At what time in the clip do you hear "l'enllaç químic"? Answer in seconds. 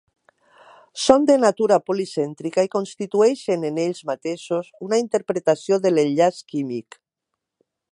5.95-6.99